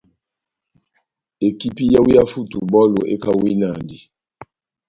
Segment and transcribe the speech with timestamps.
[1.47, 3.97] Ekipi yawu yá futubɔlu ekawinandi.